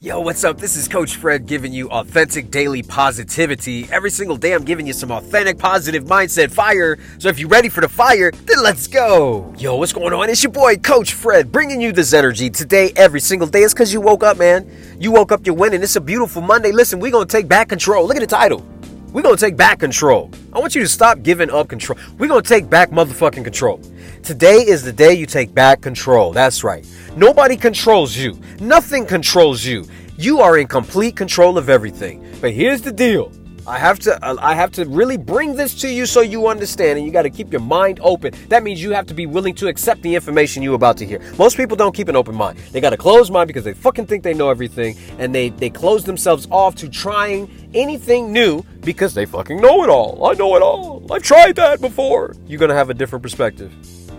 [0.00, 0.58] Yo, what's up?
[0.58, 3.88] This is Coach Fred giving you authentic daily positivity.
[3.90, 6.96] Every single day, I'm giving you some authentic positive mindset fire.
[7.18, 9.52] So if you're ready for the fire, then let's go.
[9.58, 10.30] Yo, what's going on?
[10.30, 13.62] It's your boy, Coach Fred, bringing you this energy today, every single day.
[13.62, 14.70] It's because you woke up, man.
[15.00, 15.82] You woke up, you're winning.
[15.82, 16.70] It's a beautiful Monday.
[16.70, 18.06] Listen, we're going to take back control.
[18.06, 18.64] Look at the title.
[19.12, 20.30] We're going to take back control.
[20.52, 21.98] I want you to stop giving up control.
[22.18, 23.80] We're going to take back motherfucking control.
[24.22, 26.32] Today is the day you take back control.
[26.32, 26.86] That's right.
[27.16, 28.38] Nobody controls you.
[28.60, 29.86] Nothing controls you.
[30.16, 32.24] You are in complete control of everything.
[32.40, 33.32] But here's the deal.
[33.66, 36.98] I have to uh, I have to really bring this to you so you understand
[36.98, 38.32] and you got to keep your mind open.
[38.48, 41.20] That means you have to be willing to accept the information you're about to hear.
[41.36, 42.58] Most people don't keep an open mind.
[42.72, 45.68] They got a closed mind because they fucking think they know everything and they they
[45.68, 50.26] close themselves off to trying anything new because they fucking know it all.
[50.26, 51.06] I know it all.
[51.12, 52.34] I've tried that before.
[52.46, 53.70] You're going to have a different perspective.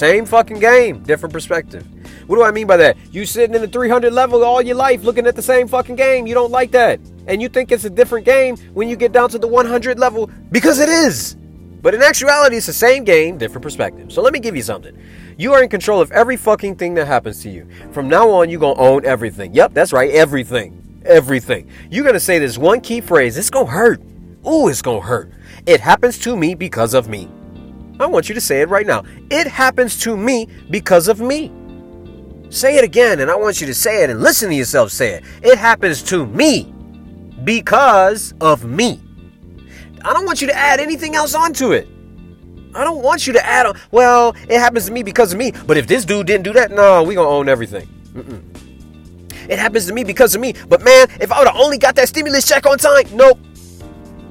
[0.00, 1.86] Same fucking game, different perspective.
[2.26, 2.96] What do I mean by that?
[3.12, 6.26] You sitting in the 300 level all your life looking at the same fucking game.
[6.26, 6.98] You don't like that.
[7.26, 10.30] And you think it's a different game when you get down to the 100 level
[10.50, 11.36] because it is.
[11.82, 14.10] But in actuality, it's the same game, different perspective.
[14.10, 14.96] So let me give you something.
[15.36, 17.68] You are in control of every fucking thing that happens to you.
[17.92, 19.52] From now on, you're going to own everything.
[19.52, 21.02] Yep, that's right, everything.
[21.04, 21.70] Everything.
[21.90, 23.36] You're going to say this one key phrase.
[23.36, 24.00] It's going to hurt.
[24.48, 25.30] Ooh, it's going to hurt.
[25.66, 27.28] It happens to me because of me.
[28.00, 29.04] I want you to say it right now.
[29.30, 31.52] It happens to me because of me.
[32.48, 35.14] Say it again, and I want you to say it and listen to yourself say
[35.14, 35.24] it.
[35.42, 36.72] It happens to me
[37.44, 39.00] because of me.
[40.02, 41.86] I don't want you to add anything else onto it.
[42.74, 45.52] I don't want you to add on, well, it happens to me because of me,
[45.66, 47.86] but if this dude didn't do that, no, we gonna own everything.
[48.14, 48.42] Mm-mm.
[49.50, 51.96] It happens to me because of me, but man, if I would have only got
[51.96, 53.38] that stimulus check on time, nope.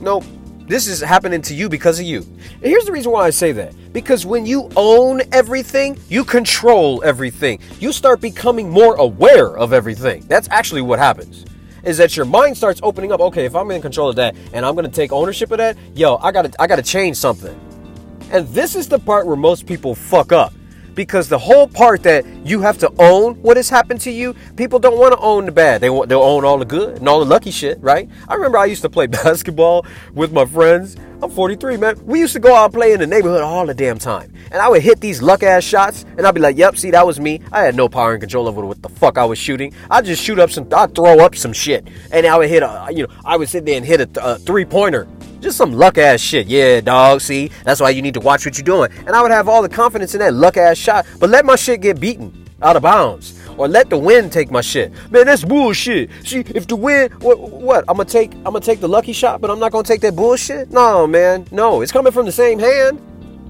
[0.00, 0.24] Nope.
[0.66, 2.22] This is happening to you because of you.
[2.22, 3.72] And here's the reason why I say that.
[3.92, 7.60] Because when you own everything, you control everything.
[7.78, 10.24] You start becoming more aware of everything.
[10.26, 11.44] That's actually what happens.
[11.84, 13.20] Is that your mind starts opening up.
[13.20, 16.16] Okay, if I'm in control of that and I'm gonna take ownership of that, yo,
[16.16, 17.58] I gotta I gotta change something.
[18.32, 20.52] And this is the part where most people fuck up
[20.96, 24.80] because the whole part that you have to own what has happened to you, people
[24.80, 25.80] don't want to own the bad.
[25.80, 28.08] They want they'll own all the good and all the lucky shit, right?
[28.26, 30.96] I remember I used to play basketball with my friends.
[31.22, 32.04] I'm 43, man.
[32.04, 34.34] We used to go out and play in the neighborhood all the damn time.
[34.50, 37.06] And I would hit these luck ass shots and I'd be like, yep, see, that
[37.06, 37.40] was me.
[37.52, 39.72] I had no power and control over what the fuck I was shooting.
[39.90, 41.88] I'd just shoot up some, I'd throw up some shit.
[42.10, 44.38] And I would hit a, you know, I would sit there and hit a, a
[44.38, 45.06] three pointer
[45.40, 46.46] just some luck ass shit.
[46.46, 47.20] Yeah, dog.
[47.20, 48.90] See, that's why you need to watch what you're doing.
[49.06, 51.56] And I would have all the confidence in that luck ass shot, but let my
[51.56, 53.38] shit get beaten out of bounds.
[53.58, 54.92] Or let the wind take my shit.
[55.10, 56.10] Man, that's bullshit.
[56.24, 57.84] See, if the wind, what, what?
[57.88, 60.14] I'm gonna take, I'm gonna take the lucky shot, but I'm not gonna take that
[60.14, 60.70] bullshit.
[60.70, 61.80] No, man, no.
[61.80, 63.00] It's coming from the same hand.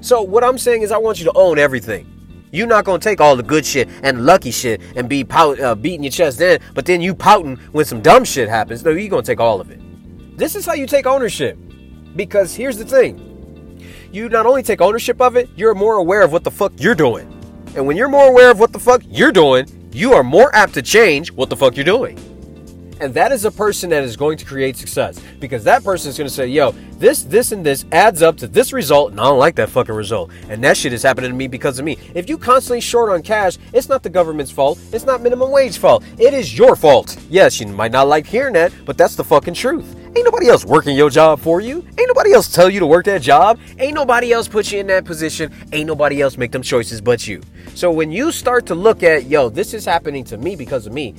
[0.00, 2.08] So what I'm saying is, I want you to own everything.
[2.50, 5.74] You're not gonna take all the good shit and lucky shit and be pout, uh,
[5.74, 8.84] beating your chest then, but then you pouting when some dumb shit happens.
[8.84, 9.80] No, you're gonna take all of it.
[10.36, 11.56] This is how you take ownership.
[12.16, 13.28] Because here's the thing
[14.12, 16.94] you not only take ownership of it, you're more aware of what the fuck you're
[16.94, 17.28] doing.
[17.74, 20.74] And when you're more aware of what the fuck you're doing, you are more apt
[20.74, 22.18] to change what the fuck you're doing.
[23.00, 26.16] And that is a person that is going to create success because that person is
[26.16, 29.24] going to say, yo, this, this, and this adds up to this result, and I
[29.24, 30.30] don't like that fucking result.
[30.48, 31.98] And that shit is happening to me because of me.
[32.14, 34.78] If you constantly short on cash, it's not the government's fault.
[34.92, 36.04] It's not minimum wage fault.
[36.18, 37.18] It is your fault.
[37.28, 39.96] Yes, you might not like hearing that, but that's the fucking truth.
[40.14, 41.76] Ain't nobody else working your job for you.
[41.98, 43.58] Ain't nobody else tell you to work that job.
[43.78, 45.50] Ain't nobody else put you in that position.
[45.72, 47.40] Ain't nobody else make them choices but you.
[47.74, 50.92] So when you start to look at, yo, this is happening to me because of
[50.92, 51.14] me.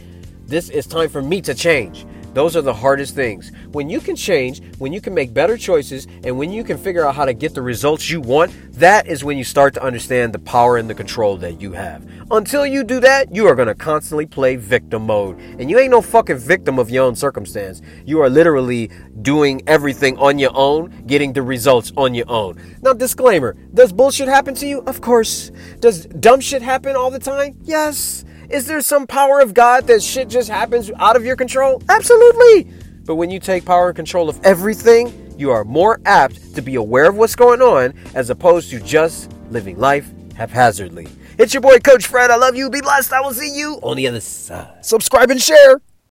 [0.45, 2.05] This is time for me to change.
[2.33, 3.51] Those are the hardest things.
[3.71, 7.05] When you can change, when you can make better choices, and when you can figure
[7.05, 10.33] out how to get the results you want, that is when you start to understand
[10.33, 12.07] the power and the control that you have.
[12.31, 15.39] Until you do that, you are going to constantly play victim mode.
[15.59, 17.81] And you ain't no fucking victim of your own circumstance.
[18.05, 18.89] You are literally
[19.21, 22.59] doing everything on your own, getting the results on your own.
[22.81, 24.79] Now, disclaimer does bullshit happen to you?
[24.81, 25.51] Of course.
[25.79, 27.57] Does dumb shit happen all the time?
[27.63, 28.25] Yes.
[28.53, 31.81] Is there some power of God that shit just happens out of your control?
[31.89, 32.71] Absolutely.
[33.03, 36.75] But when you take power and control of everything, you are more apt to be
[36.75, 41.07] aware of what's going on as opposed to just living life haphazardly.
[41.39, 42.29] It's your boy, Coach Fred.
[42.29, 42.69] I love you.
[42.69, 43.11] Be blessed.
[43.11, 44.85] I will see you on the other side.
[44.85, 45.81] Subscribe and share.